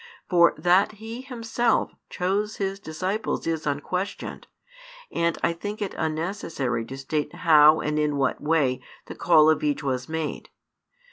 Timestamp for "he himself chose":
0.93-2.55